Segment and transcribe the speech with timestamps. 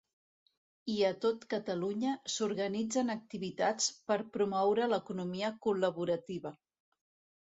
[0.93, 6.57] I a tot Catalunya s'organitzen activitats per promoure l'economia col·laborativa.